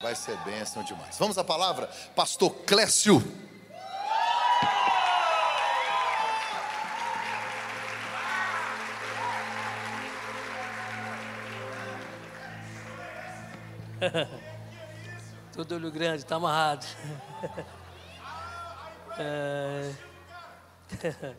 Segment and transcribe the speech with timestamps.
[0.00, 1.18] Vai ser bênção demais.
[1.18, 3.20] Vamos à palavra, Pastor Clécio.
[15.52, 16.86] Todo olho grande, está amarrado.
[19.20, 19.92] É...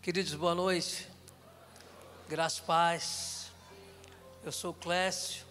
[0.00, 1.12] Queridos, boa noite.
[2.26, 3.52] Graças paz.
[4.42, 5.44] Eu sou o Clécio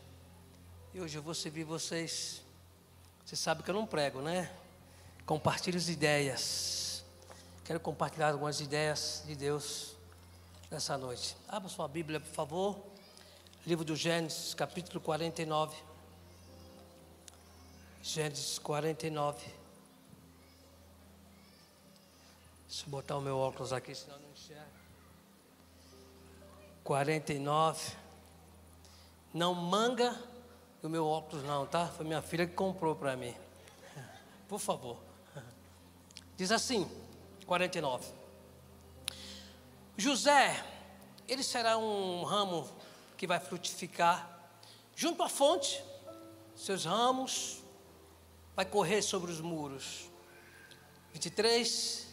[0.92, 2.42] e hoje eu vou servir vocês.
[3.24, 4.52] Você sabe que eu não prego, né?
[5.24, 7.06] Compartilho as ideias.
[7.64, 9.96] Quero compartilhar algumas ideias de Deus
[10.72, 11.38] nessa noite.
[11.48, 12.84] Abra sua Bíblia, por favor.
[13.68, 15.78] Livro do Gênesis, capítulo 49.
[18.02, 19.46] Gênesis 49.
[22.68, 24.83] Deixa eu botar o meu óculos aqui, senão não enxerga.
[26.84, 27.96] 49.
[29.34, 30.18] Não manga
[30.84, 31.88] o meu óculos não, tá?
[31.88, 33.34] Foi minha filha que comprou para mim.
[34.50, 34.98] Por favor.
[36.36, 36.90] Diz assim,
[37.46, 38.06] 49.
[39.96, 40.62] José,
[41.28, 42.70] ele será um ramo
[43.16, 44.30] que vai frutificar
[44.96, 45.84] junto à fonte,
[46.56, 47.64] seus ramos
[48.56, 50.10] vai correr sobre os muros.
[51.14, 52.08] 23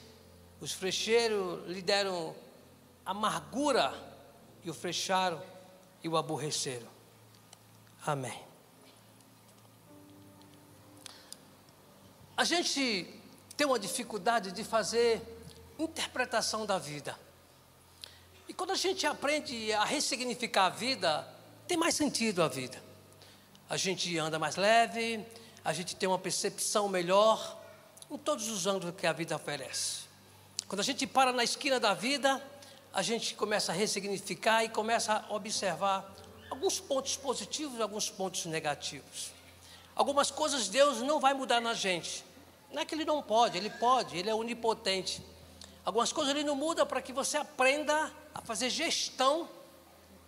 [0.60, 2.36] os frecheiros lhe deram
[3.04, 4.09] amargura
[4.64, 5.42] e o fecharam
[6.02, 6.88] e o aborreceram.
[8.06, 8.42] Amém.
[12.36, 13.06] A gente
[13.56, 15.20] tem uma dificuldade de fazer
[15.78, 17.18] interpretação da vida.
[18.48, 21.28] E quando a gente aprende a ressignificar a vida,
[21.68, 22.82] tem mais sentido a vida.
[23.68, 25.24] A gente anda mais leve,
[25.64, 27.62] a gente tem uma percepção melhor
[28.10, 30.00] em todos os ângulos que a vida oferece.
[30.66, 32.42] Quando a gente para na esquina da vida,
[32.92, 36.12] a gente começa a ressignificar e começa a observar
[36.50, 39.32] alguns pontos positivos e alguns pontos negativos.
[39.94, 42.24] Algumas coisas Deus não vai mudar na gente.
[42.72, 45.22] Não é que Ele não pode, Ele pode, Ele é onipotente.
[45.84, 49.48] Algumas coisas Ele não muda para que você aprenda a fazer gestão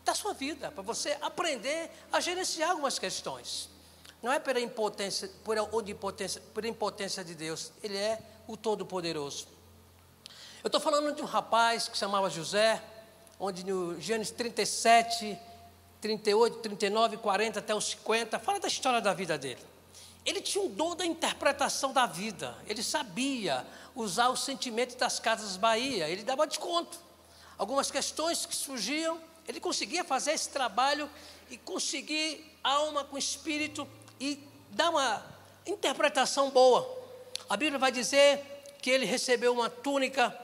[0.04, 3.68] da sua vida, para você aprender a gerenciar algumas questões.
[4.22, 9.48] Não é pela impotência, por onipotência, por impotência de Deus, Ele é o Todo-Poderoso.
[10.62, 12.80] Eu estou falando de um rapaz que se chamava José,
[13.38, 15.36] onde no Gênesis 37,
[16.00, 19.58] 38, 39, 40 até os 50, fala da história da vida dele.
[20.24, 25.56] Ele tinha um dom da interpretação da vida, ele sabia usar o sentimento das casas
[25.56, 26.96] Bahia, ele dava desconto.
[27.58, 31.10] Algumas questões que surgiam, ele conseguia fazer esse trabalho
[31.50, 33.84] e conseguir alma com espírito
[34.20, 34.38] e
[34.70, 35.26] dar uma
[35.66, 36.88] interpretação boa.
[37.50, 40.38] A Bíblia vai dizer que ele recebeu uma túnica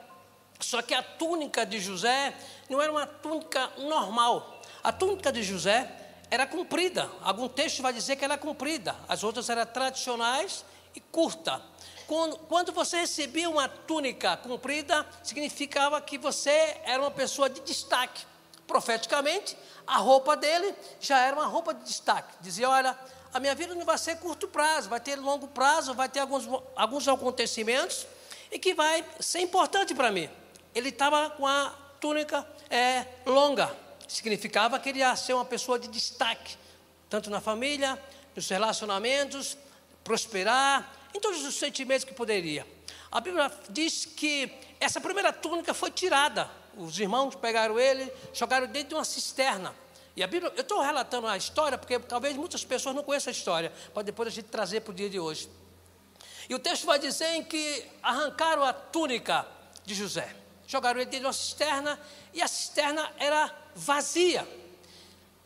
[0.61, 2.35] só que a túnica de José
[2.69, 4.61] não era uma túnica normal.
[4.83, 5.89] A túnica de José
[6.31, 7.11] era comprida.
[7.23, 8.97] Algum texto vai dizer que era comprida.
[9.09, 10.65] As outras eram tradicionais
[10.95, 11.63] e curta.
[12.07, 18.27] Quando, quando você recebia uma túnica comprida, significava que você era uma pessoa de destaque.
[18.67, 22.35] Profeticamente, a roupa dele já era uma roupa de destaque.
[22.41, 22.99] Dizia: Olha,
[23.33, 26.47] a minha vida não vai ser curto prazo, vai ter longo prazo, vai ter alguns,
[26.75, 28.07] alguns acontecimentos
[28.51, 30.29] e que vai ser importante para mim
[30.75, 33.75] ele estava com a túnica é, longa.
[34.07, 36.57] Significava que ele ia ser uma pessoa de destaque,
[37.11, 38.01] tanto na família,
[38.35, 39.57] nos relacionamentos,
[40.03, 42.67] prosperar, em todos os sentimentos que poderia.
[43.11, 46.51] A Bíblia diz que essa primeira túnica foi tirada.
[46.77, 49.75] Os irmãos pegaram ele, jogaram dentro de uma cisterna.
[50.15, 53.33] E a Bíblia, eu estou relatando a história porque talvez muitas pessoas não conheçam a
[53.33, 55.49] história, para depois a gente trazer para o dia de hoje.
[56.49, 59.47] E o texto vai dizer que arrancaram a túnica
[59.85, 60.35] de José
[60.69, 61.99] jogaram ele dentro de uma cisterna
[62.33, 64.47] e a cisterna era vazia.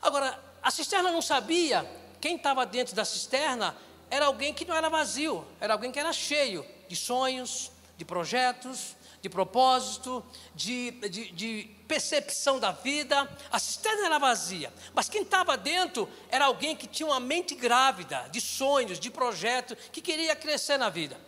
[0.02, 1.88] Agora, a cisterna não sabia
[2.20, 3.74] quem estava dentro da cisterna
[4.10, 8.96] era alguém que não era vazio, era alguém que era cheio de sonhos, de projetos,
[9.22, 10.24] de propósito,
[10.54, 13.28] de, de, de percepção da vida.
[13.50, 18.28] A cisterna era vazia, mas quem estava dentro era alguém que tinha uma mente grávida,
[18.30, 21.18] de sonhos, de projetos, que queria crescer na vida.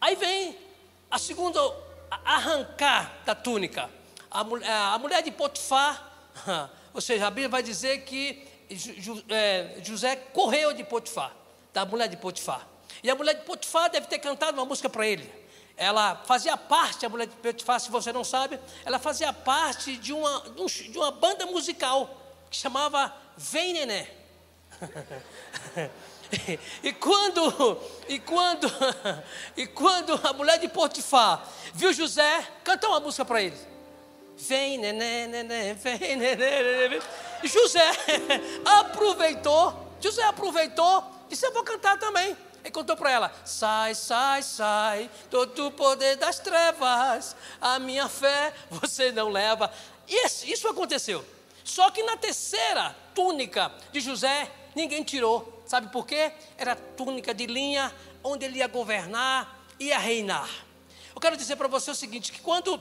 [0.00, 0.56] Aí vem
[1.10, 1.60] a segunda
[2.24, 3.90] arrancar da túnica.
[4.30, 4.40] A,
[4.94, 6.12] a mulher de Potifar,
[6.92, 8.46] ou seja, a Bíblia vai dizer que
[9.28, 11.32] é, José correu de Potifar,
[11.72, 12.66] da mulher de Potifar.
[13.02, 15.30] E a mulher de Potifar deve ter cantado uma música para ele.
[15.76, 20.12] Ela fazia parte, a mulher de Potifar, se você não sabe, ela fazia parte de
[20.12, 24.08] uma, de uma banda musical que chamava Vem Nené.
[26.82, 27.78] E quando,
[28.08, 28.70] e quando,
[29.56, 33.56] e quando a mulher de Potifar viu José, cantou uma música para ele.
[34.36, 37.00] vem, neném, neném, vem, neném.
[37.42, 37.90] E José
[38.64, 42.36] aproveitou, José aproveitou, disse: Eu vou cantar também.
[42.64, 48.54] E contou para ela: sai, sai, sai, todo o poder das trevas, a minha fé
[48.70, 49.70] você não leva.
[50.08, 51.24] E isso aconteceu.
[51.62, 55.53] Só que na terceira túnica de José, ninguém tirou.
[55.74, 56.30] Sabe por quê?
[56.56, 57.92] Era túnica de linha,
[58.22, 60.48] onde ele ia governar, ia reinar.
[61.12, 62.80] Eu quero dizer para você o seguinte: que quando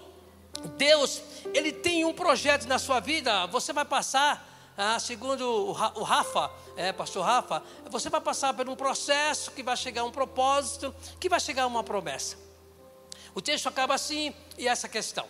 [0.77, 1.19] Deus
[1.55, 4.47] ele tem um projeto na sua vida, você vai passar
[4.77, 9.75] ah, segundo o Rafa, é, pastor Rafa, você vai passar por um processo que vai
[9.75, 12.37] chegar a um propósito, que vai chegar a uma promessa.
[13.33, 15.25] O texto acaba assim, e essa questão.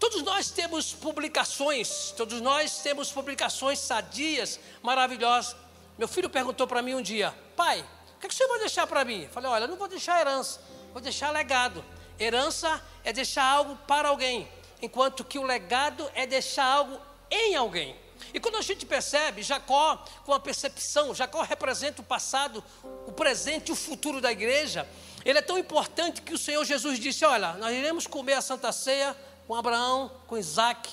[0.00, 5.54] Todos nós temos publicações, todos nós temos publicações sadias, maravilhosas.
[5.98, 7.80] Meu filho perguntou para mim um dia, pai,
[8.16, 9.24] o que, é que senhor vai deixar para mim?
[9.24, 10.60] Eu falei, olha, eu não vou deixar herança,
[10.92, 11.84] vou deixar legado.
[12.18, 14.48] Herança é deixar algo para alguém,
[14.80, 17.00] enquanto que o legado é deixar algo
[17.30, 17.96] em alguém.
[18.32, 22.62] E quando a gente percebe, Jacó, com a percepção, Jacó representa o passado,
[23.06, 24.88] o presente e o futuro da igreja.
[25.24, 28.72] Ele é tão importante que o Senhor Jesus disse: Olha, nós iremos comer a Santa
[28.72, 29.16] Ceia
[29.46, 30.90] com Abraão, com Isaac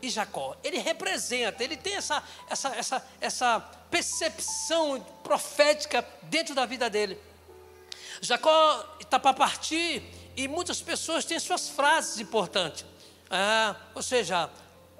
[0.00, 0.56] e Jacó.
[0.62, 7.16] Ele representa, ele tem essa, essa, essa, essa percepção profética dentro da vida dele.
[8.20, 10.02] Jacó está para partir
[10.36, 12.84] e muitas pessoas têm suas frases importantes.
[13.30, 14.50] Ah, ou seja,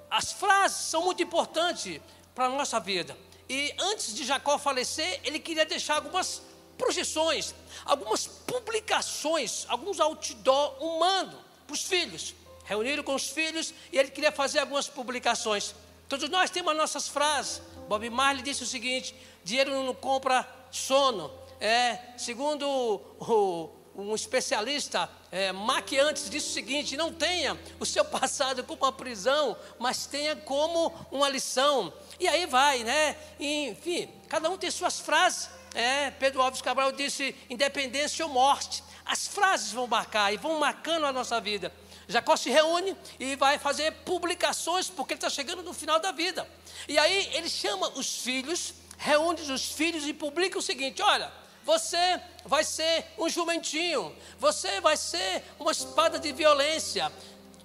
[0.09, 1.99] as frases são muito importantes
[2.33, 3.17] para a nossa vida.
[3.49, 6.41] E antes de Jacó falecer, ele queria deixar algumas
[6.77, 7.53] projeções,
[7.83, 11.37] algumas publicações, alguns outdoor humano
[11.67, 12.33] para os filhos.
[12.63, 15.75] Reuniram com os filhos e ele queria fazer algumas publicações.
[16.07, 17.61] Todos nós temos as nossas frases.
[17.87, 21.31] Bob Marley disse o seguinte: dinheiro não compra sono.
[21.59, 28.03] É, segundo o, um especialista, é, Mack antes disse o seguinte: não tenha o seu
[28.05, 31.93] passado como uma prisão, mas tenha como uma lição.
[32.19, 33.15] E aí vai, né?
[33.39, 35.49] enfim, cada um tem suas frases.
[35.73, 38.83] É, Pedro Alves Cabral disse: independência ou morte.
[39.05, 41.71] As frases vão marcar e vão marcando a nossa vida.
[42.07, 46.47] Jacó se reúne e vai fazer publicações, porque ele está chegando no final da vida.
[46.87, 51.31] E aí ele chama os filhos, reúne os filhos e publica o seguinte: olha
[51.65, 57.11] você vai ser um jumentinho, você vai ser uma espada de violência.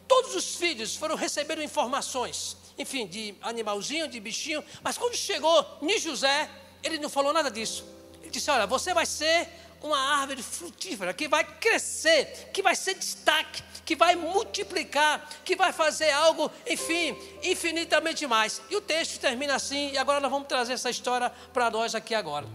[0.09, 5.99] Todos os filhos foram recebendo informações, enfim, de animalzinho, de bichinho, mas quando chegou em
[5.99, 6.51] José,
[6.83, 7.85] ele não falou nada disso.
[8.23, 9.47] Ele disse: Olha, você vai ser
[9.83, 15.73] uma árvore frutífera que vai crescer, que vai ser destaque, que vai multiplicar, que vai
[15.73, 18.63] fazer algo, enfim, infinitamente mais.
[18.71, 22.15] E o texto termina assim, e agora nós vamos trazer essa história para nós aqui
[22.15, 22.47] agora.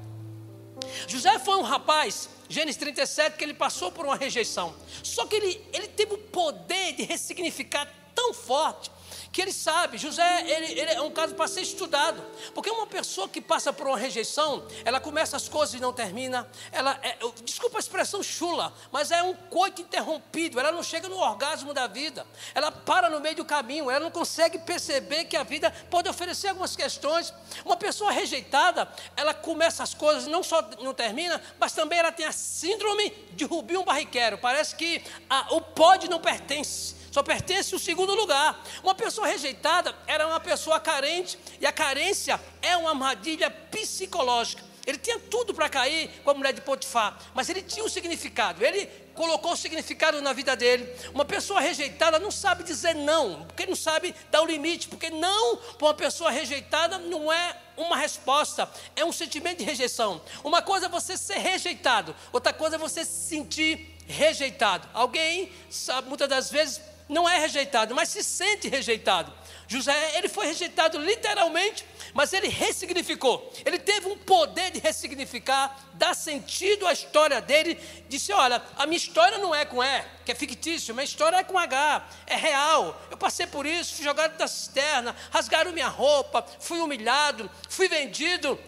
[1.10, 4.74] José foi um rapaz, Gênesis 37, que ele passou por uma rejeição.
[5.04, 7.86] Só que ele, ele teve o poder de ressignificar
[8.16, 8.90] tão forte
[9.36, 12.24] que ele sabe, José, ele, ele é um caso para ser estudado,
[12.54, 16.50] porque uma pessoa que passa por uma rejeição, ela começa as coisas e não termina,
[16.72, 21.18] ela, é, desculpa a expressão chula, mas é um coito interrompido, ela não chega no
[21.18, 25.44] orgasmo da vida, ela para no meio do caminho, ela não consegue perceber que a
[25.44, 27.34] vida pode oferecer algumas questões.
[27.66, 28.88] Uma pessoa rejeitada,
[29.18, 33.44] ela começa as coisas, não só não termina, mas também ela tem a síndrome de
[33.44, 38.62] Rubinho Barriquero, parece que a, o pode não pertence só pertence o segundo lugar.
[38.84, 44.62] Uma pessoa rejeitada era uma pessoa carente, e a carência é uma armadilha psicológica.
[44.86, 48.64] Ele tinha tudo para cair com a mulher de Potifar, mas ele tinha um significado.
[48.64, 48.86] Ele
[49.16, 50.94] colocou o significado na vida dele.
[51.14, 55.56] Uma pessoa rejeitada não sabe dizer não, porque não sabe dar o limite, porque não
[55.56, 60.22] para uma pessoa rejeitada não é uma resposta, é um sentimento de rejeição.
[60.44, 64.88] Uma coisa é você ser rejeitado, outra coisa é você se sentir rejeitado.
[64.94, 69.32] Alguém, sabe, muitas das vezes, não é rejeitado, mas se sente rejeitado.
[69.68, 73.52] José, ele foi rejeitado literalmente, mas ele ressignificou.
[73.66, 77.80] Ele teve um poder de ressignificar, dar sentido à história dele.
[78.08, 81.44] Disse: Olha, a minha história não é com E, que é fictício, minha história é
[81.44, 83.00] com H, é real.
[83.10, 88.60] Eu passei por isso, fui jogado da cisterna, rasgaram minha roupa, fui humilhado, fui vendido.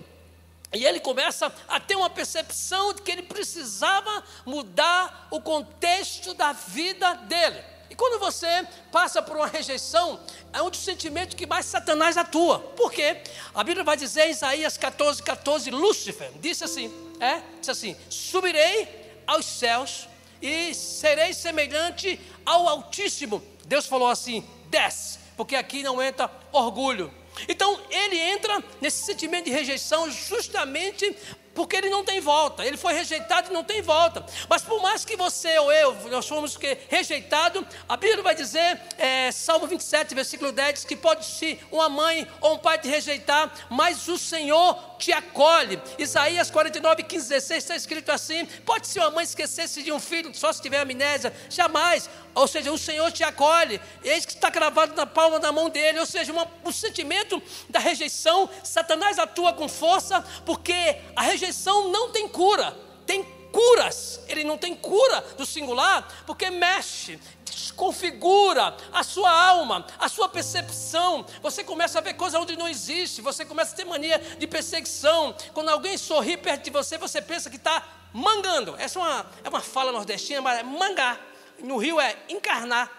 [0.74, 6.52] E ele começa a ter uma percepção de que ele precisava mudar o contexto da
[6.52, 7.77] vida dele.
[7.98, 8.48] Quando você
[8.92, 10.20] passa por uma rejeição,
[10.54, 12.60] é um dos sentimentos que mais Satanás atua.
[12.60, 13.24] Por quê?
[13.56, 17.42] A Bíblia vai dizer em Isaías 14, 14, Lúcifer disse assim, é?
[17.60, 18.88] Disse assim, subirei
[19.26, 20.08] aos céus
[20.40, 23.44] e serei semelhante ao Altíssimo.
[23.66, 27.12] Deus falou assim, desce, porque aqui não entra orgulho.
[27.48, 31.16] Então ele entra nesse sentimento de rejeição justamente
[31.58, 32.64] Porque ele não tem volta.
[32.64, 34.24] Ele foi rejeitado e não tem volta.
[34.48, 38.80] Mas por mais que você ou eu, nós fomos que rejeitado, a Bíblia vai dizer,
[38.96, 43.52] é, Salmo 27, versículo 10, que pode ser uma mãe ou um pai te rejeitar,
[43.72, 45.82] mas o Senhor te acolhe.
[45.98, 50.34] Isaías 49, 15, 16 está escrito assim: pode ser uma mãe esquecer-se de um filho
[50.36, 52.10] só se tiver amnésia, jamais.
[52.36, 56.00] Ou seja, o Senhor te acolhe, eis que está cravado na palma da mão dele.
[56.00, 62.12] Ou seja, uma, o sentimento da rejeição, Satanás atua com força, porque a rejeição não
[62.12, 64.20] tem cura, tem curas.
[64.28, 71.26] Ele não tem cura do singular, porque mexe, desconfigura a sua alma, a sua percepção.
[71.42, 75.36] Você começa a ver coisas onde não existe, você começa a ter mania de perseguição.
[75.54, 78.76] Quando alguém sorri perto de você, você pensa que está mangando.
[78.78, 81.20] Essa é uma, é uma fala nordestina, mas é mangar
[81.60, 82.92] no Rio é encarnar.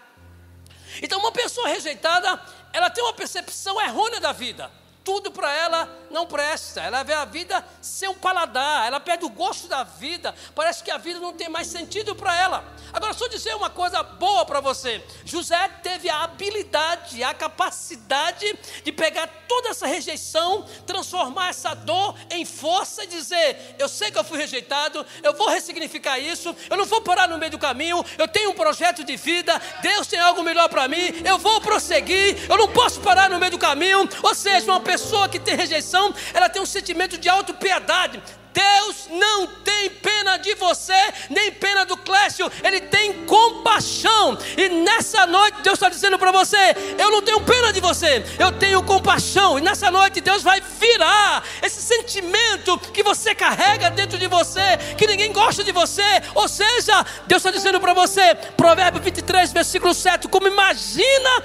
[1.00, 2.40] Então, uma pessoa rejeitada,
[2.72, 4.77] ela tem uma percepção errônea da vida
[5.08, 6.82] tudo para ela não presta.
[6.82, 10.34] Ela vê a vida sem um paladar, ela perde o gosto da vida.
[10.54, 12.62] Parece que a vida não tem mais sentido para ela.
[12.92, 18.46] Agora, só dizer uma coisa boa para você: José teve a habilidade, a capacidade
[18.84, 24.18] de pegar toda essa rejeição, transformar essa dor em força e dizer: Eu sei que
[24.18, 28.04] eu fui rejeitado, eu vou ressignificar isso, eu não vou parar no meio do caminho,
[28.18, 32.46] eu tenho um projeto de vida, Deus tem algo melhor para mim, eu vou prosseguir,
[32.48, 34.06] eu não posso parar no meio do caminho.
[34.22, 38.20] Ou seja, uma pessoa pessoa que tem rejeição, ela tem um sentimento de autopiedade.
[38.52, 40.94] Deus não tem pena de você,
[41.30, 44.38] nem pena do Clécio, Ele tem compaixão.
[44.56, 46.56] E nessa noite Deus está dizendo para você:
[46.98, 49.58] Eu não tenho pena de você, eu tenho compaixão.
[49.58, 55.06] E nessa noite Deus vai virar esse sentimento que você carrega dentro de você, que
[55.06, 56.02] ninguém gosta de você.
[56.34, 61.42] Ou seja, Deus está dizendo para você, Provérbio 23, versículo 7: Como imagina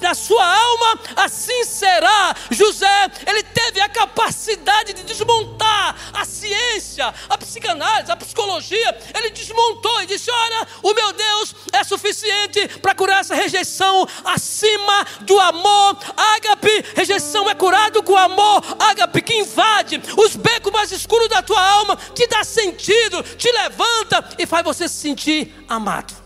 [0.00, 2.34] na sua alma, assim será.
[2.50, 10.02] José, ele teve a capacidade de desmontar a ciência, a psicanálise, a psicologia, ele desmontou
[10.02, 15.98] e disse: Olha, o meu Deus é suficiente para curar essa rejeição acima do amor.
[16.16, 18.62] Ágape, rejeição é curado com amor.
[18.78, 24.36] Ágape que invade os becos mais escuros da tua alma, te dá sentido, te levanta
[24.38, 26.22] e faz você se sentir amado.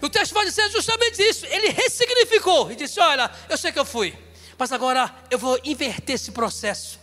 [0.00, 1.46] O texto vai dizer justamente isso.
[1.46, 4.14] Ele ressignificou e disse: Olha, eu sei que eu fui,
[4.56, 6.98] mas agora eu vou inverter esse processo.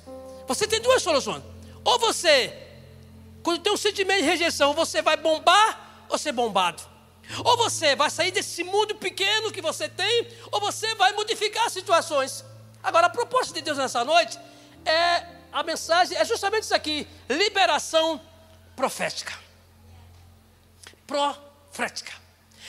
[0.48, 1.44] Você tem duas soluções.
[1.84, 2.54] Ou você,
[3.44, 6.82] quando tem um sentimento de rejeição, você vai bombar ou ser bombado.
[7.44, 11.74] Ou você vai sair desse mundo pequeno que você tem, ou você vai modificar as
[11.74, 12.46] situações.
[12.84, 14.38] Agora, a proposta de Deus nessa noite
[14.86, 18.22] é a mensagem, é justamente isso aqui: liberação
[18.76, 19.34] profética.
[21.08, 22.14] Profética.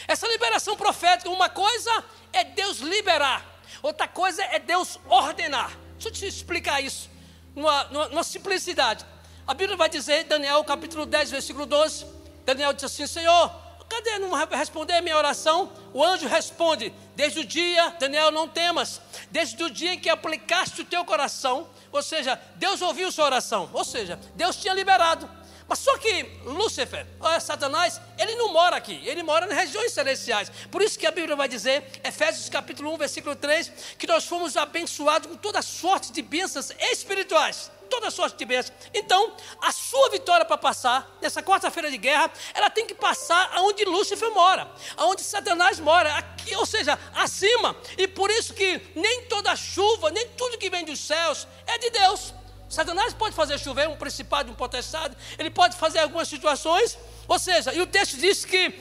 [0.08, 3.44] Essa liberação profética, uma coisa é Deus liberar,
[3.82, 5.76] outra coisa é Deus ordenar.
[5.92, 7.15] Deixa eu te explicar isso
[7.56, 9.04] numa, numa, numa simplicidade.
[9.46, 12.06] A Bíblia vai dizer, Daniel capítulo 10, versículo 12,
[12.44, 13.50] Daniel diz assim, Senhor,
[13.88, 15.72] cadê não responder a minha oração?
[15.92, 20.82] O anjo responde, desde o dia, Daniel, não temas, desde o dia em que aplicaste
[20.82, 25.28] o teu coração, ou seja, Deus ouviu sua oração, ou seja, Deus tinha liberado.
[25.68, 27.06] Mas só que Lúcifer,
[27.40, 30.50] Satanás, ele não mora aqui, ele mora nas regiões celestiais.
[30.70, 34.56] Por isso que a Bíblia vai dizer, Efésios capítulo 1, versículo 3, que nós fomos
[34.56, 37.70] abençoados com toda sorte de bênçãos espirituais.
[37.90, 38.76] Toda sorte de bênçãos.
[38.92, 43.84] Então, a sua vitória para passar, nessa quarta-feira de guerra, ela tem que passar aonde
[43.84, 47.76] Lúcifer mora, aonde Satanás mora, aqui, ou seja, acima.
[47.96, 51.90] E por isso que nem toda chuva, nem tudo que vem dos céus é de
[51.90, 52.34] Deus.
[52.68, 57.72] Satanás pode fazer chover um principado, um potestade, ele pode fazer algumas situações, ou seja,
[57.72, 58.74] e o texto diz que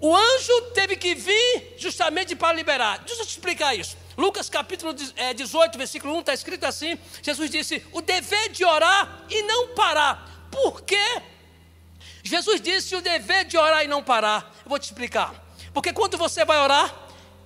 [0.00, 2.98] o anjo teve que vir justamente para liberar.
[2.98, 3.96] Deixa eu te explicar isso.
[4.16, 9.24] Lucas capítulo 18, é, versículo 1, está escrito assim: Jesus disse: o dever de orar
[9.28, 10.48] e não parar.
[10.50, 11.22] Por quê?
[12.22, 14.54] Jesus disse o dever de orar e não parar.
[14.64, 15.34] Eu vou te explicar.
[15.72, 16.94] Porque quando você vai orar,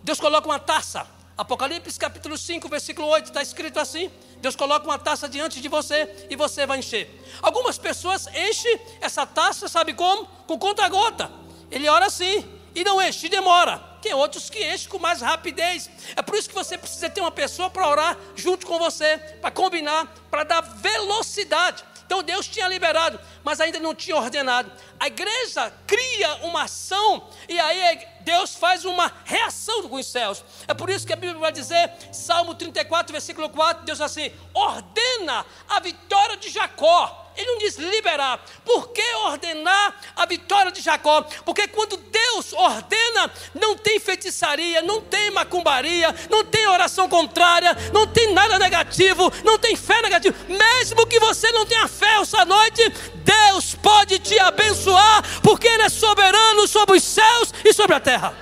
[0.02, 1.06] Deus coloca uma taça.
[1.42, 4.08] Apocalipse capítulo 5, versículo 8, está escrito assim:
[4.38, 7.10] Deus coloca uma taça diante de você e você vai encher.
[7.42, 10.24] Algumas pessoas enchem essa taça, sabe como?
[10.46, 11.28] Com conta-gota.
[11.68, 13.78] Ele ora assim e não enche, e demora.
[14.00, 15.90] Tem outros que enchem com mais rapidez.
[16.14, 19.50] É por isso que você precisa ter uma pessoa para orar junto com você, para
[19.50, 21.82] combinar, para dar velocidade.
[22.12, 24.70] Então Deus tinha liberado, mas ainda não tinha ordenado.
[25.00, 30.44] A igreja cria uma ação e aí Deus faz uma reação com os céus.
[30.68, 35.46] É por isso que a Bíblia vai dizer, Salmo 34, versículo 4, Deus assim: ordena
[35.66, 38.44] a vitória de Jacó ele não diz liberar.
[38.64, 41.22] Por que ordenar a vitória de Jacó?
[41.44, 48.06] Porque quando Deus ordena, não tem feitiçaria, não tem macumbaria, não tem oração contrária, não
[48.06, 50.36] tem nada negativo, não tem fé negativa.
[50.48, 52.82] Mesmo que você não tenha fé essa noite,
[53.14, 58.36] Deus pode te abençoar, porque Ele é soberano sobre os céus e sobre a terra.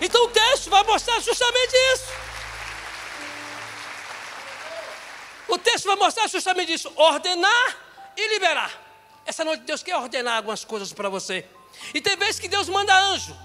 [0.00, 2.21] Então o texto vai mostrar justamente isso.
[5.52, 7.76] O texto vai mostrar justamente isso: ordenar
[8.16, 8.72] e liberar.
[9.26, 11.46] Essa noite Deus quer ordenar algumas coisas para você.
[11.92, 13.36] E tem vezes que Deus manda anjo.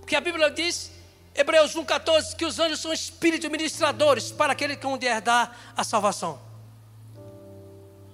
[0.00, 0.90] Porque a Bíblia diz,
[1.32, 6.40] Hebreus 1,14, que os anjos são espíritos ministradores para aquele que onde herdar a salvação.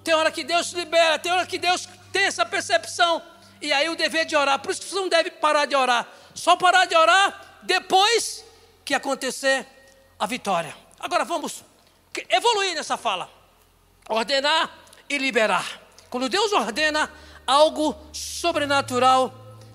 [0.05, 3.23] Tem hora que Deus libera, tem hora que Deus tem essa percepção.
[3.63, 4.59] E aí o dever de orar.
[4.59, 6.07] Por isso que você não deve parar de orar.
[6.35, 8.45] Só parar de orar depois
[8.85, 9.67] que acontecer
[10.19, 10.77] a vitória.
[11.01, 11.72] Agora vamos
[12.29, 13.31] evoluir nessa fala.
[14.09, 14.71] Ordenar
[15.09, 15.81] e liberar.
[16.11, 17.11] Quando Deus ordena,
[17.47, 19.35] algo sobrenatural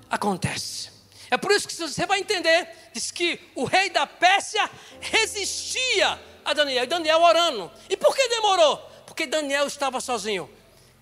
[0.10, 0.91] acontece.
[1.29, 6.53] É por isso que você vai entender, diz que o rei da Pérsia resistia a
[6.53, 7.72] Daniel, e Daniel orando.
[7.89, 8.77] E por que demorou?
[9.06, 10.50] Porque Daniel estava sozinho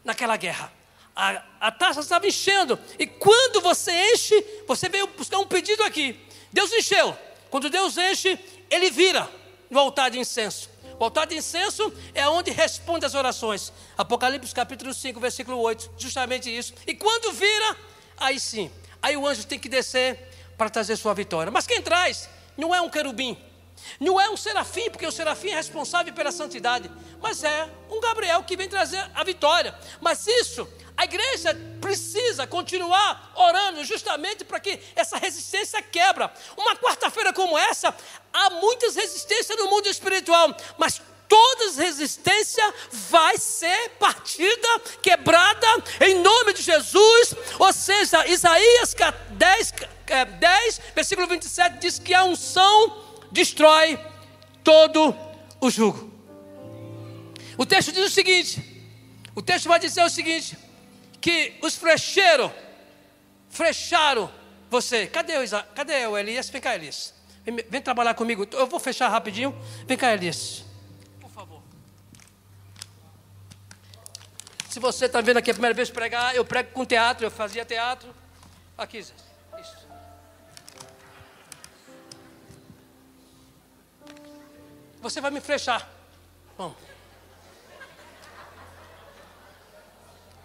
[0.03, 0.73] naquela guerra.
[1.15, 6.19] A, a taça estava enchendo, e quando você enche, você veio buscar um pedido aqui.
[6.51, 7.15] Deus encheu.
[7.49, 8.39] Quando Deus enche,
[8.69, 9.29] ele vira
[9.69, 10.69] no altar de incenso.
[10.99, 13.73] O altar de incenso é onde responde as orações.
[13.97, 16.73] Apocalipse capítulo 5, versículo 8, justamente isso.
[16.87, 17.77] E quando vira,
[18.17, 18.71] aí sim,
[19.01, 20.17] aí o anjo tem que descer
[20.57, 21.51] para trazer sua vitória.
[21.51, 23.37] Mas quem traz não é um querubim,
[23.99, 26.89] não é um serafim, porque o serafim é responsável pela santidade,
[27.21, 29.75] mas é um Gabriel que vem trazer a vitória.
[29.99, 36.33] Mas isso, a igreja precisa continuar orando justamente para que essa resistência quebra.
[36.57, 37.93] Uma quarta-feira como essa,
[38.45, 45.67] há muitas resistências no mundo espiritual, mas toda resistência vai ser partida, quebrada
[46.01, 47.35] em nome de Jesus.
[47.59, 48.95] Ou seja, Isaías
[49.31, 49.73] 10,
[50.39, 53.99] 10 versículo 27 diz que a unção destrói
[54.63, 55.15] todo
[55.59, 56.13] o jugo.
[57.57, 58.61] O texto diz o seguinte:
[59.33, 60.57] o texto vai dizer o seguinte:
[61.19, 62.51] que os flecheiros
[63.49, 64.31] flecharam
[64.69, 65.07] você.
[65.07, 66.49] Cadê o, Isa, cadê o Elias?
[66.49, 67.14] Vem cá, Elias.
[67.45, 68.47] Vem, trabalhar comigo.
[68.51, 69.55] Eu vou fechar rapidinho.
[69.85, 70.65] Vem cá, Elias.
[71.21, 71.61] Por favor.
[74.67, 77.63] Se você está vendo aqui a primeira vez pregar, eu prego com teatro, eu fazia
[77.63, 78.13] teatro.
[78.75, 79.13] Aqui, Zé.
[79.61, 79.87] Isso.
[85.01, 85.87] Você vai me flechar.
[86.57, 86.77] Vamos.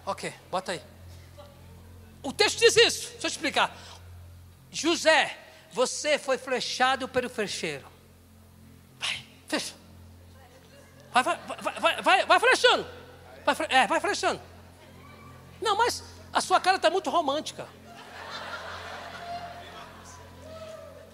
[0.05, 0.81] Ok, bota aí.
[2.21, 3.75] O texto diz isso, deixa eu explicar.
[4.71, 5.37] José,
[5.71, 7.85] você foi flechado pelo flecheiro.
[8.99, 9.73] Vai, fecha.
[11.11, 11.39] Vai, vai,
[11.79, 12.87] vai, vai, vai flechando.
[13.45, 14.41] Vai, é, vai flechando.
[15.61, 16.03] Não, mas
[16.33, 17.67] a sua cara está muito romântica.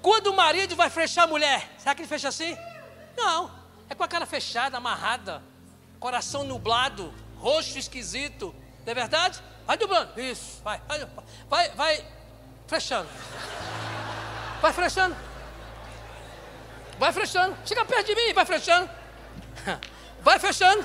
[0.01, 2.57] Quando o marido vai flechar a mulher, será que ele fecha assim?
[3.15, 3.51] Não,
[3.89, 5.43] é com a cara fechada, amarrada,
[5.99, 8.55] coração nublado, roxo esquisito.
[8.85, 9.41] Não é verdade?
[9.65, 10.19] Vai dublando.
[10.19, 10.61] Isso.
[10.63, 11.05] Vai, vai,
[11.49, 12.05] vai, vai
[12.67, 13.09] flechando.
[14.61, 15.15] Vai flechando.
[16.99, 17.57] Vai flechando.
[17.65, 18.89] Chega perto de mim, vai flechando.
[20.21, 20.83] Vai fechando.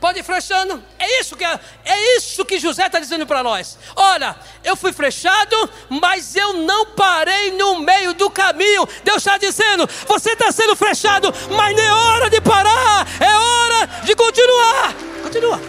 [0.00, 0.82] Pode ir flechando.
[0.98, 3.78] É isso que, é isso que José está dizendo para nós.
[3.96, 8.86] Olha, eu fui flechado, mas eu não parei no meio do caminho.
[9.02, 13.06] Deus está dizendo: você está sendo flechado, mas não é hora de parar.
[13.20, 14.94] É hora de continuar.
[15.22, 15.60] Continua.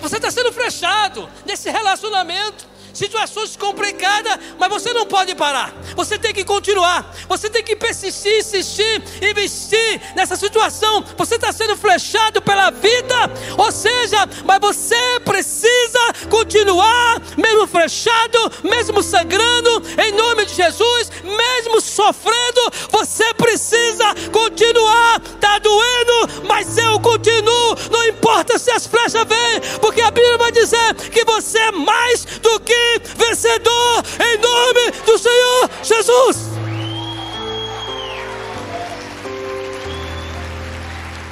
[0.00, 2.66] Você está sendo flechado nesse relacionamento
[2.98, 5.72] situações complicadas, mas você não pode parar.
[5.94, 7.14] Você tem que continuar.
[7.28, 11.04] Você tem que persistir, insistir, investir nessa situação.
[11.16, 13.16] Você está sendo flechado pela vida,
[13.56, 21.80] ou seja, mas você precisa continuar, mesmo flechado, mesmo sangrando, em nome de Jesus, mesmo
[21.80, 25.22] sofrendo, você precisa continuar.
[25.34, 27.76] Está doendo, mas eu continuo.
[27.90, 32.24] Não importa se as flechas vêm, porque a Bíblia vai dizer que você é mais
[32.24, 36.36] do que vencedor em nome do Senhor Jesus.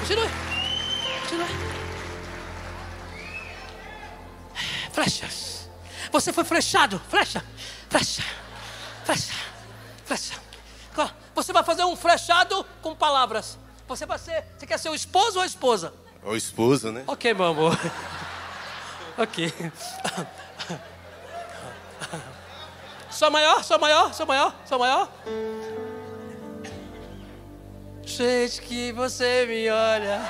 [0.00, 0.30] Continue.
[1.22, 1.56] Continue.
[4.92, 5.68] Flechas.
[6.12, 7.00] Você foi flechado.
[7.08, 7.44] Flecha.
[7.88, 8.22] Flecha.
[9.04, 9.34] Flecha.
[10.04, 10.46] Flecha.
[11.36, 13.58] Você vai fazer um flechado com palavras.
[13.86, 14.42] Você vai ser.
[14.58, 15.92] Você quer ser o esposo ou a esposa?
[16.24, 17.04] O esposo, né?
[17.06, 17.78] Ok, meu amor.
[19.18, 19.52] ok.
[23.16, 25.10] Sou maior, sou maior, sou maior, sou maior.
[28.04, 30.20] Gente que você me olha.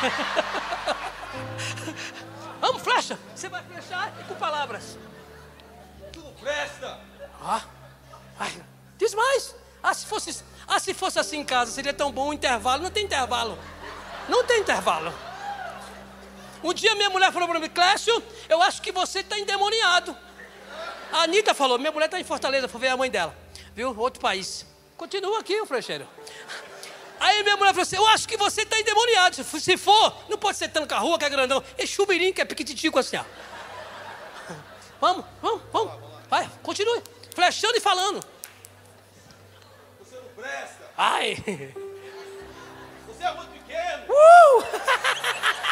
[2.60, 3.18] Vamos, flecha.
[3.34, 4.96] Você vai flechar e com palavras.
[6.12, 7.00] Tu não presta.
[7.42, 7.62] Ah,
[8.38, 8.62] ai,
[8.96, 9.56] diz mais.
[9.82, 12.84] Ah se, fosse, ah, se fosse assim em casa, seria tão bom o intervalo.
[12.84, 13.58] Não tem intervalo.
[14.28, 15.12] Não tem intervalo.
[16.62, 20.16] Um dia minha mulher falou para mim, Clécio, eu acho que você está endemoniado.
[21.12, 23.36] A Anitta falou, minha mulher está em Fortaleza, foi ver a mãe dela.
[23.74, 23.94] Viu?
[23.98, 24.66] Outro país.
[24.96, 26.06] Continua aqui, o flecheiro.
[27.18, 29.44] Aí minha mulher falou assim: Eu acho que você está endemoniado.
[29.44, 31.62] Se for, não pode ser tanto rua que é grandão.
[31.76, 33.24] É chubirinho que é piquititico assim, ó.
[35.00, 35.92] Vamos, vamos, vamos.
[36.28, 37.02] Vai, continue.
[37.34, 38.20] Flechando e falando.
[40.00, 40.90] Você não presta.
[40.96, 41.36] Ai.
[43.06, 44.04] Você é muito pequeno.
[44.08, 44.64] Uh!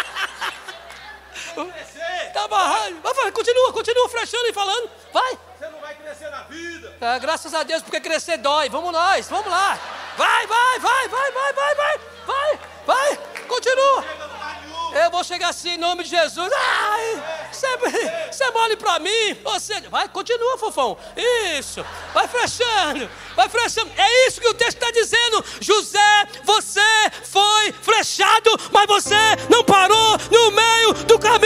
[2.32, 3.00] Tá barrado.
[3.02, 4.90] Vai, vai, continua, continua flechando e falando.
[5.12, 5.38] Vai.
[5.58, 6.96] Você não vai crescer na vida.
[7.00, 8.68] Ah, graças a Deus, porque crescer dói.
[8.68, 9.78] Vamos nós, vamos lá.
[10.16, 12.00] Vai, vai, vai, vai, vai, vai, vai.
[12.26, 13.18] Vai, vai.
[13.48, 14.04] Continua.
[14.94, 16.50] Eu vou chegar assim em nome de Jesus.
[16.52, 17.66] Ai, você,
[18.30, 19.34] você mole pra mim.
[19.44, 20.96] Você, vai, continua, fofão.
[21.56, 21.84] Isso.
[22.14, 23.08] Vai flechando.
[23.36, 23.90] Vai flechando.
[23.96, 25.44] É isso que o texto está dizendo.
[25.60, 26.80] José, você
[27.24, 29.14] foi flechado, mas você
[29.50, 31.37] não parou no meio do caminho.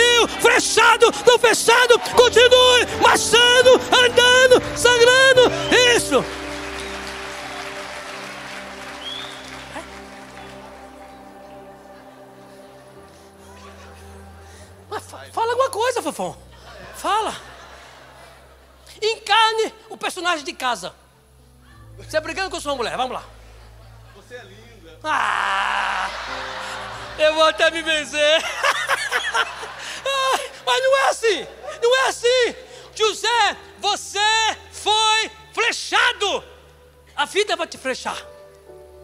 [37.93, 38.27] Flechar.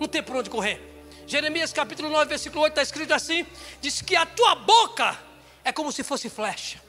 [0.00, 0.80] Não tem por onde correr.
[1.26, 3.46] Jeremias capítulo 9, versículo 8 está escrito assim:
[3.80, 5.18] diz que a tua boca
[5.62, 6.80] é como se fosse flecha.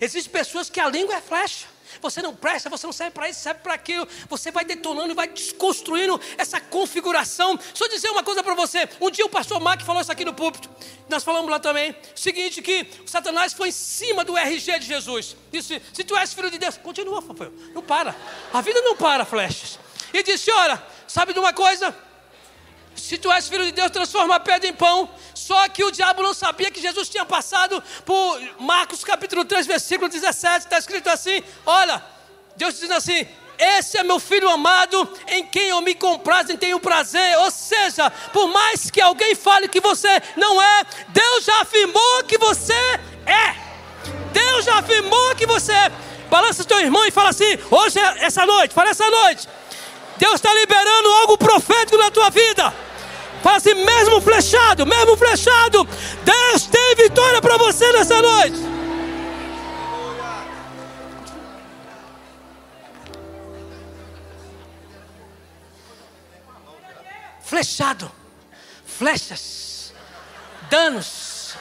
[0.00, 1.66] Existem pessoas que a língua é flecha.
[2.00, 4.08] Você não presta, você não serve para isso, serve para aquilo.
[4.30, 7.58] Você vai detonando vai desconstruindo essa configuração.
[7.78, 8.88] Eu dizer uma coisa para você.
[8.98, 10.70] Um dia o pastor Mark falou isso aqui no púlpito.
[11.10, 11.94] Nós falamos lá também.
[12.16, 15.36] Seguinte, que Satanás foi em cima do RG de Jesus.
[15.52, 17.52] Disse, se tu és filho de Deus, continua, Fafel.
[17.74, 18.16] Não para.
[18.54, 19.78] A vida não para, flechas.
[20.14, 21.94] E disse, olha, sabe de uma coisa?
[22.96, 25.08] Se tu és filho de Deus, transforma a pedra em pão.
[25.34, 30.08] Só que o diabo não sabia que Jesus tinha passado por Marcos capítulo 3, versículo
[30.08, 30.64] 17.
[30.64, 32.02] Está escrito assim: Olha,
[32.56, 33.26] Deus dizendo assim:
[33.58, 34.96] Esse é meu filho amado,
[35.28, 37.38] em quem eu me comprazo e tenho prazer.
[37.38, 42.38] Ou seja, por mais que alguém fale que você não é, Deus já afirmou que
[42.38, 42.72] você
[43.26, 43.54] é.
[44.32, 45.92] Deus já afirmou que você é.
[46.30, 49.48] Balança teu irmão e fala assim: Hoje, é essa noite, fala essa noite.
[50.18, 52.72] Deus está liberando algo profético na tua vida.
[53.42, 55.88] Fala assim, mesmo flechado, mesmo flechado,
[56.22, 58.72] Deus tem vitória para você nessa noite.
[67.42, 68.10] Flechado,
[68.86, 69.92] flechas,
[70.70, 71.54] danos,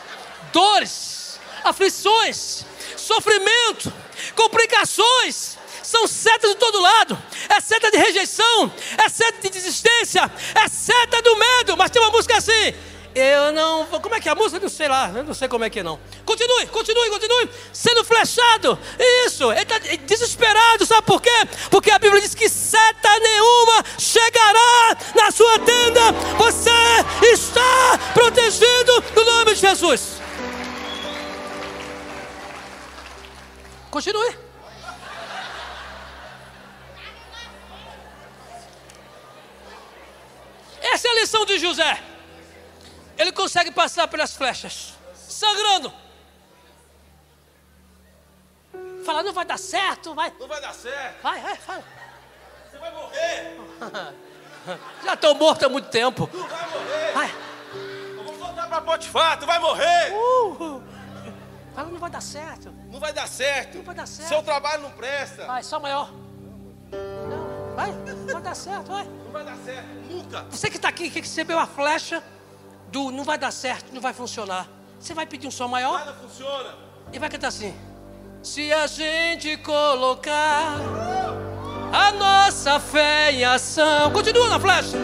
[0.53, 2.63] dores, aflições,
[2.95, 3.91] sofrimento,
[4.36, 7.21] complicações, são setas de todo lado.
[7.49, 11.77] É seta de rejeição, é seta de desistência, é seta do medo.
[11.77, 12.73] Mas tem uma música assim.
[13.13, 13.86] Eu não.
[13.86, 14.60] Como é que é a música?
[14.60, 15.99] Não sei lá, não sei como é que é não.
[16.25, 17.49] Continue, continue, continue.
[17.73, 18.79] Sendo flechado.
[19.25, 21.29] Isso, ele está desesperado, sabe por quê?
[21.69, 26.12] Porque a Bíblia diz que seta nenhuma chegará na sua tenda.
[26.38, 26.69] Você
[27.34, 30.20] está protegido no nome de Jesus.
[33.91, 34.38] Continue.
[40.82, 42.01] Essa é a lição de José.
[43.17, 45.93] Ele consegue passar pelas flechas, sangrando.
[49.06, 51.21] Fala, não vai dar certo, vai, Não vai dar certo.
[51.21, 51.84] vai, vai, fala.
[52.71, 53.58] Você vai morrer.
[55.04, 56.27] Já estou morto há muito tempo.
[56.27, 57.12] Tu vai morrer.
[57.13, 57.36] Vai.
[58.17, 59.39] Eu vou voltar pra Potifar.
[59.39, 60.13] Tu vai morrer.
[60.13, 60.82] Uh,
[61.73, 62.73] fala, não vai dar certo.
[62.91, 63.77] Não vai dar certo.
[63.77, 64.29] Não vai dar certo.
[64.29, 65.45] Seu trabalho não presta.
[65.45, 66.12] Vai, só maior.
[66.91, 67.91] Não, vai,
[68.31, 69.05] vai dar certo, vai.
[69.05, 69.88] Não vai dar certo.
[70.10, 70.45] Nunca.
[70.49, 72.23] Você que está aqui, que recebeu a flecha
[72.91, 74.67] do não vai dar certo, não vai funcionar.
[74.99, 75.99] Você vai pedir um som maior?
[75.99, 76.75] Nada funciona.
[77.12, 77.73] E vai cantar assim:
[78.43, 80.77] Se a gente colocar
[81.93, 84.97] a nossa fé em ação, continua na flecha,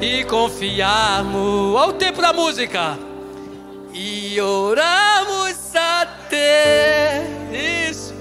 [0.00, 2.98] e confiarmos ao tempo da música,
[3.92, 5.07] e orarmos
[6.28, 7.24] até
[7.88, 8.14] isso,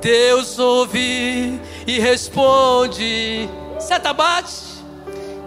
[0.00, 3.48] Deus ouve e responde.
[3.78, 4.50] Seta bate,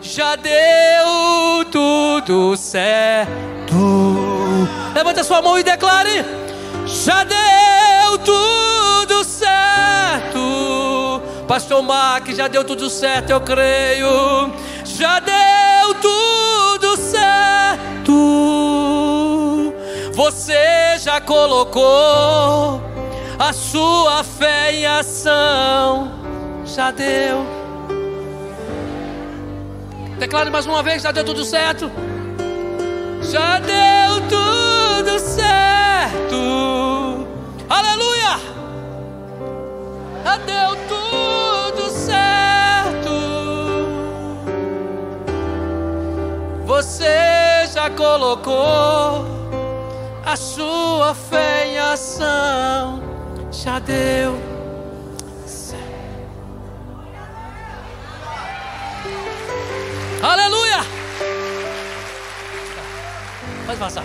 [0.01, 3.27] já deu tudo certo.
[4.95, 6.23] Levanta sua mão e declare:
[6.85, 10.39] Já deu tudo certo.
[11.45, 14.53] Pastor Mark, já deu tudo certo, eu creio.
[14.85, 18.56] Já deu tudo certo.
[20.17, 22.81] Você já colocou
[23.37, 26.11] a sua fé em ação.
[26.65, 27.45] Já deu.
[30.17, 31.91] Declare mais uma vez: já deu tudo certo.
[33.29, 36.35] Já deu tudo certo.
[37.69, 38.39] Aleluia!
[40.23, 43.11] Já deu tudo certo.
[46.65, 49.46] Você já colocou
[50.27, 53.01] a sua fé em ação.
[53.49, 54.35] Já deu.
[60.21, 60.79] Aleluia!
[63.65, 64.03] Pode passar.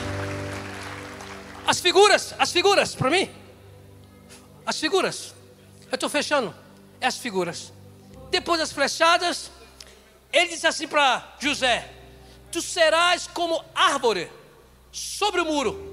[1.66, 3.28] As figuras, as figuras, para mim.
[4.64, 5.34] As figuras.
[5.90, 6.54] Eu estou fechando.
[7.00, 7.72] É as figuras.
[8.30, 9.50] Depois das flechadas,
[10.32, 11.90] ele disse assim para José:
[12.52, 14.30] Tu serás como árvore
[14.92, 15.91] sobre o muro.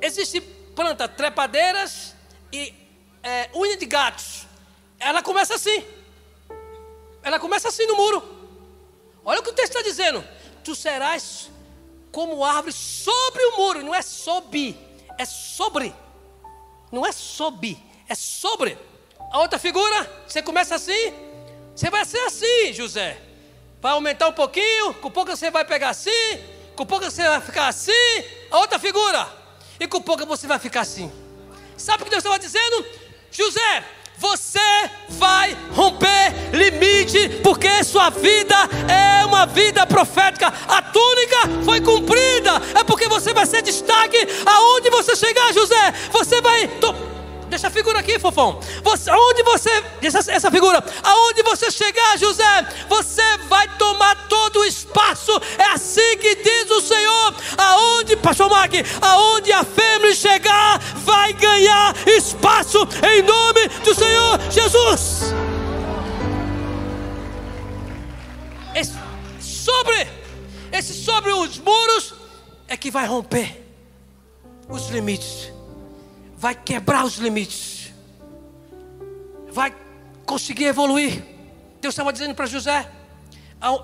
[0.00, 2.14] Existe planta trepadeiras
[2.52, 2.72] e
[3.22, 4.46] é, unha de gatos.
[4.98, 5.84] Ela começa assim.
[7.22, 8.22] Ela começa assim no muro.
[9.24, 10.24] Olha o que o texto está dizendo.
[10.62, 11.50] Tu serás
[12.12, 13.82] como árvore sobre o muro.
[13.82, 14.78] Não é sob,
[15.18, 15.94] é sobre.
[16.92, 17.76] Não é sob,
[18.08, 18.78] é sobre.
[19.32, 21.12] A outra figura, você começa assim.
[21.74, 23.20] Você vai ser assim, José.
[23.80, 24.94] Vai aumentar um pouquinho.
[24.94, 26.10] Com pouco você vai pegar assim.
[26.74, 27.92] Com pouco você vai ficar assim.
[28.50, 29.28] A outra figura.
[29.78, 31.10] E com pouco você vai ficar assim.
[31.76, 32.86] Sabe o que Deus estava dizendo?
[33.30, 33.84] José,
[34.18, 34.58] você
[35.10, 38.56] vai romper limite, porque sua vida
[38.88, 40.48] é uma vida profética.
[40.66, 42.52] A túnica foi cumprida.
[42.74, 45.92] É porque você vai ser destaque aonde você chegar, José.
[46.12, 46.70] Você vai.
[47.48, 48.58] Deixa a figura aqui, fofão.
[48.82, 49.70] Você, aonde você.
[50.02, 50.82] Essa, essa figura.
[51.02, 55.30] Aonde você chegar, José, você vai tomar todo o espaço.
[55.58, 57.34] É assim que diz o Senhor.
[57.56, 62.78] Aonde, Pastor Mark, aonde a fêmea chegar, vai ganhar espaço
[63.08, 65.34] em nome do Senhor Jesus.
[68.74, 68.92] Esse,
[69.40, 70.08] sobre,
[70.72, 72.14] esse sobre os muros
[72.68, 73.64] é que vai romper
[74.68, 75.55] os limites
[76.36, 77.92] vai quebrar os limites,
[79.48, 79.74] vai
[80.24, 81.24] conseguir evoluir.
[81.80, 82.90] Deus estava dizendo para José,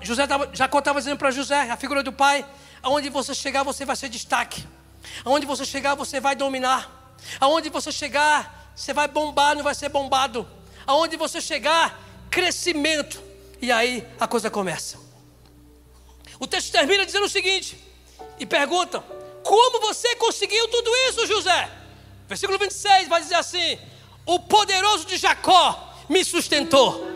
[0.01, 2.45] José tava, Jacó estava dizendo para José, a figura do pai,
[2.81, 4.63] aonde você chegar você vai ser destaque,
[5.25, 9.89] aonde você chegar você vai dominar, aonde você chegar você vai bombar, não vai ser
[9.89, 10.47] bombado,
[10.85, 13.21] aonde você chegar crescimento,
[13.61, 14.97] e aí a coisa começa.
[16.39, 17.77] O texto termina dizendo o seguinte:
[18.39, 19.03] e perguntam:
[19.43, 21.82] Como você conseguiu tudo isso, José?
[22.33, 23.77] Versículo 26 vai dizer assim:
[24.25, 27.07] O poderoso de Jacó me sustentou.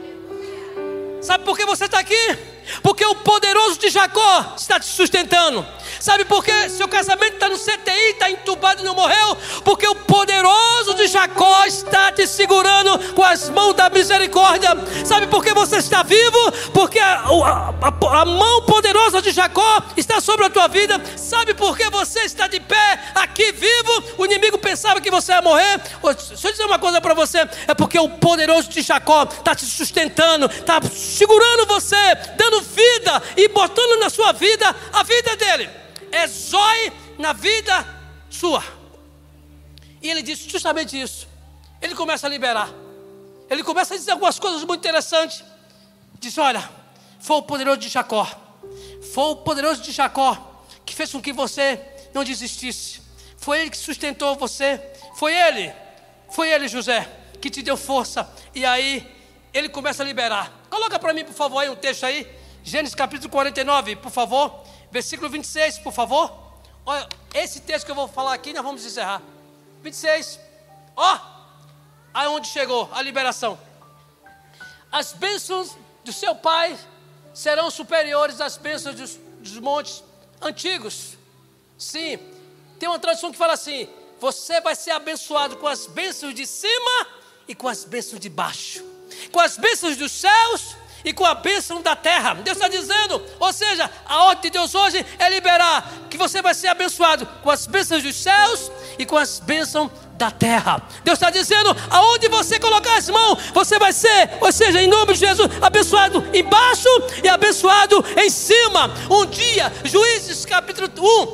[1.24, 2.38] Sabe por que você está aqui?
[2.82, 5.66] Porque o poderoso de Jacó está te sustentando.
[6.00, 9.36] Sabe por que seu casamento está no CTI, está entubado e não morreu?
[9.64, 14.70] Porque o poderoso de Jacó está te segurando com as mãos da misericórdia.
[15.06, 16.52] Sabe por que você está vivo?
[16.74, 21.02] Porque a, a- a- a mão poderosa de Jacó está sobre a tua vida.
[21.16, 24.04] Sabe por que você está de pé aqui vivo?
[24.18, 25.80] O inimigo pensava que você ia morrer.
[26.28, 29.66] Deixa eu dizer uma coisa para você: é porque o poderoso de Jacó está te
[29.66, 31.96] sustentando, está segurando você,
[32.38, 35.70] dando vida e botando na sua vida a vida dele.
[36.12, 37.86] É Zói na vida
[38.30, 38.64] sua.
[40.02, 41.28] E ele disse justamente isso.
[41.82, 42.70] Ele começa a liberar.
[43.50, 45.44] Ele começa a dizer algumas coisas muito interessantes.
[46.20, 46.68] Diz: Olha,
[47.20, 48.28] foi o poderoso de Jacó.
[49.14, 51.80] Foi o poderoso de Jacó que fez com que você
[52.14, 53.02] não desistisse.
[53.38, 54.82] Foi ele que sustentou você.
[55.16, 55.74] Foi ele.
[56.30, 57.10] Foi ele, José,
[57.42, 58.30] que te deu força.
[58.54, 59.06] E aí,
[59.54, 60.52] ele começa a liberar.
[60.70, 62.28] Coloca para mim, por favor, aí um texto aí.
[62.68, 64.62] Gênesis capítulo 49, por favor.
[64.92, 66.38] Versículo 26, por favor.
[66.86, 69.22] Olha, esse texto que eu vou falar aqui, nós vamos encerrar.
[69.82, 70.38] 26.
[70.94, 71.18] Ó,
[72.14, 73.58] aonde chegou a liberação.
[74.92, 76.78] As bênçãos do seu pai
[77.34, 80.04] serão superiores às bênçãos dos, dos montes
[80.42, 81.14] antigos.
[81.78, 82.20] Sim,
[82.78, 83.88] tem uma tradução que fala assim:
[84.20, 87.08] você vai ser abençoado com as bênçãos de cima
[87.48, 88.84] e com as bênçãos de baixo,
[89.32, 90.76] com as bênçãos dos céus
[91.08, 92.34] e com a bênção da terra.
[92.34, 96.54] Deus está dizendo, ou seja, a ordem de Deus hoje é liberar que você vai
[96.54, 100.82] ser abençoado com as bênçãos dos céus e com as bênçãos da terra.
[101.06, 105.14] Deus está dizendo: aonde você colocar as mãos, você vai ser, ou seja, em nome
[105.14, 106.90] de Jesus, abençoado embaixo
[107.24, 108.94] e abençoado em cima.
[109.10, 110.90] Um dia, Juízes capítulo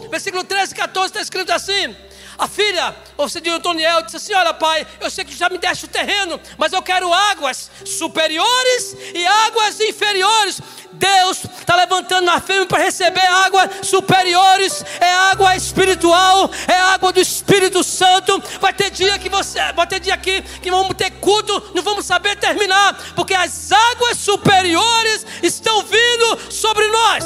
[0.06, 1.96] 1, versículo 13 e 14, está escrito assim.
[2.38, 5.58] A filha, ou seja, de Antoniel, disse assim: Olha, pai, eu sei que já me
[5.58, 10.62] deste o terreno, mas eu quero águas superiores e águas inferiores.
[10.94, 17.20] Deus está levantando na firme para receber águas superiores, é água espiritual, é água do
[17.20, 18.42] Espírito Santo.
[18.60, 22.06] Vai ter dia que você, vai ter dia aqui que vamos ter culto, não vamos
[22.06, 27.24] saber terminar, porque as águas superiores estão vindo sobre nós.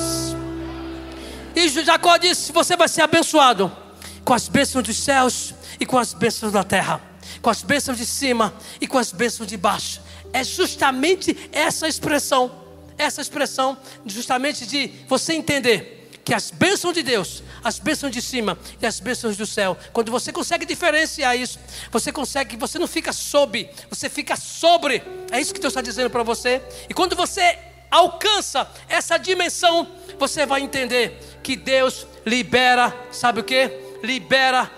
[1.55, 3.86] E Jacó disse: Você vai ser abençoado
[4.27, 6.99] com as bênçãos dos céus e com as bênçãos da terra,
[7.41, 10.01] com as bênçãos de cima e com as bênçãos de baixo.
[10.33, 12.51] É justamente essa expressão,
[12.97, 18.59] essa expressão, justamente de você entender que as bênçãos de Deus, as bênçãos de cima
[18.81, 21.57] e as bênçãos do céu, quando você consegue diferenciar isso,
[21.89, 25.01] você consegue, você não fica sob, você fica sobre.
[25.31, 26.61] É isso que Deus está dizendo para você.
[26.89, 27.57] E quando você
[27.89, 29.87] alcança essa dimensão,
[30.19, 33.86] você vai entender que Deus libera, sabe o que?
[34.03, 34.71] Libera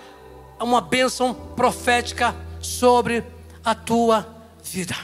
[0.58, 3.24] uma bênção profética sobre
[3.64, 4.26] a tua
[4.62, 4.96] vida.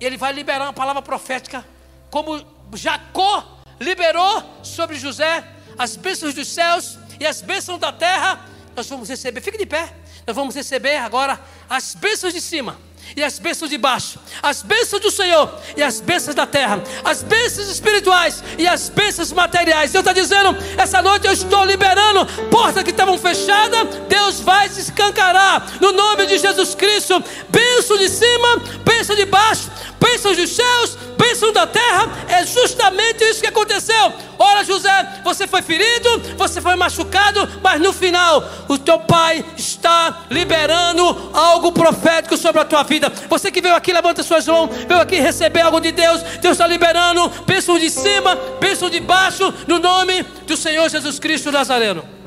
[0.00, 1.62] Ele vai liberar uma palavra profética,
[2.10, 2.42] como
[2.74, 5.44] Jacó liberou sobre José
[5.78, 9.92] as bênçãos dos céus e as bênçãos da terra, nós vamos receber, fique de pé,
[10.26, 12.78] nós vamos receber agora as bênçãos de cima
[13.16, 17.22] e as bênçãos de baixo, as bênçãos do Senhor e as bênçãos da terra, as
[17.22, 19.92] bênçãos espirituais e as bênçãos materiais.
[19.92, 24.80] Deus está dizendo: essa noite eu estou liberando portas que estavam fechadas, Deus vai se
[24.80, 27.22] escancarar no nome de Jesus Cristo.
[27.48, 32.08] Bênção de cima, bênção de baixo, bênçãos dos céus, bênçãos da terra.
[32.28, 34.12] É justamente isso que aconteceu.
[34.38, 40.24] Ora, José, você foi ferido, você foi machucado, mas no final, o teu pai está
[40.30, 43.12] liberando algo profético sobre a tua vida.
[43.28, 46.22] Você que veio aqui, levanta suas mãos, veio aqui receber algo de Deus.
[46.40, 51.52] Deus está liberando bênçãos de cima, bênçãos de baixo, no nome do Senhor Jesus Cristo
[51.52, 52.17] Nazareno.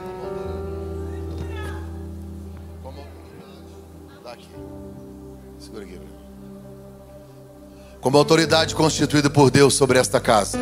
[8.02, 10.58] Como autoridade constituída por Deus sobre esta casa,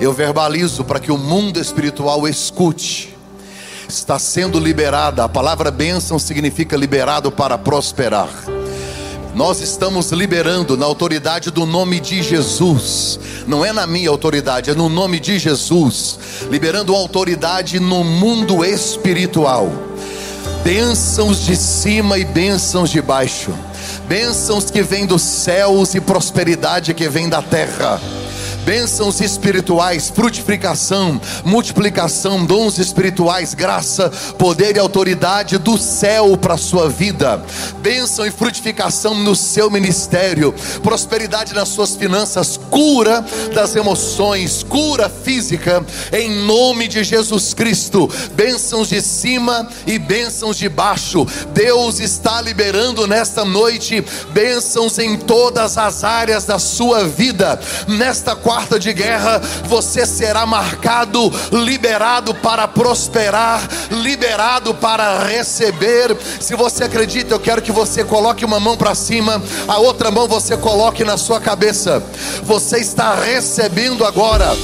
[0.00, 3.14] eu verbalizo para que o mundo espiritual escute.
[3.88, 8.30] Está sendo liberada, a palavra bênção significa liberado para prosperar.
[9.34, 14.74] Nós estamos liberando na autoridade do nome de Jesus, não é na minha autoridade, é
[14.74, 16.18] no nome de Jesus,
[16.50, 19.70] liberando autoridade no mundo espiritual.
[20.62, 23.52] Bênçãos de cima e bênçãos de baixo
[24.08, 28.00] bênçãos que vêm dos céus e prosperidade que vem da terra
[28.64, 36.88] bênçãos espirituais, frutificação, multiplicação, dons espirituais, graça, poder e autoridade do céu para a sua
[36.88, 37.42] vida,
[37.80, 45.84] bênção e frutificação no seu ministério, prosperidade nas suas finanças, cura das emoções, cura física,
[46.12, 51.26] em nome de Jesus Cristo, bênçãos de cima e bênçãos de baixo.
[51.52, 58.51] Deus está liberando nesta noite bênçãos em todas as áreas da sua vida, nesta quarta
[58.52, 66.14] quarta de guerra, você será marcado, liberado para prosperar, liberado para receber.
[66.38, 70.28] Se você acredita, eu quero que você coloque uma mão para cima, a outra mão
[70.28, 72.02] você coloque na sua cabeça.
[72.42, 74.54] Você está recebendo agora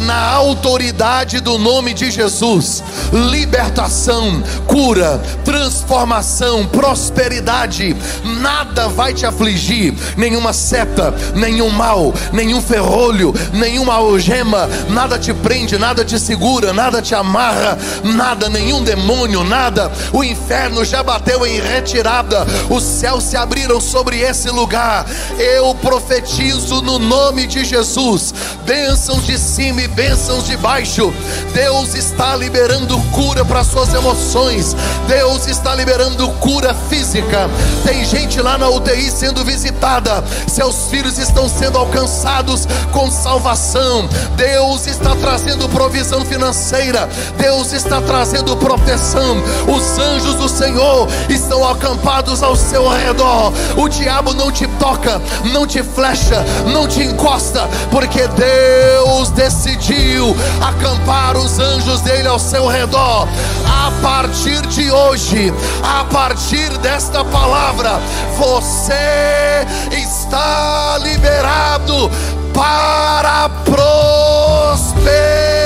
[0.00, 7.96] na autoridade do nome de Jesus, libertação, cura, transformação, prosperidade,
[8.40, 15.78] nada vai te afligir, nenhuma seta, nenhum mal, nenhum ferrolho, nenhuma algema, nada te prende,
[15.78, 21.60] nada te segura, nada te amarra, nada, nenhum demônio, nada, o inferno já bateu em
[21.60, 25.06] retirada, os céus se abriram sobre esse lugar,
[25.38, 28.34] eu profetizo no nome de Jesus,
[28.64, 31.12] bênçãos de cima tome bênçãos de baixo.
[31.54, 34.74] Deus está liberando cura para suas emoções.
[35.06, 37.48] Deus está liberando cura física.
[37.84, 40.24] Tem gente lá na UTI sendo visitada.
[40.48, 44.08] Seus filhos estão sendo alcançados com salvação.
[44.34, 47.08] Deus está trazendo provisão financeira.
[47.36, 49.36] Deus está trazendo proteção.
[49.68, 53.52] Os anjos do Senhor estão acampados ao seu redor.
[53.76, 55.20] O diabo não te toca,
[55.52, 59.30] não te flecha, não te encosta, porque Deus
[59.76, 63.28] decidiu acampar os anjos dele ao seu redor.
[63.66, 65.52] A partir de hoje,
[65.82, 68.00] a partir desta palavra,
[68.36, 72.10] você está liberado
[72.54, 75.57] para prosperar